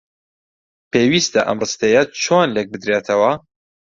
پێویستە 0.91 1.41
ئەم 1.47 1.57
ڕستەیە 1.63 2.01
چۆن 2.21 2.47
لێک 2.55 2.67
بدرێتەوە؟ 2.73 3.31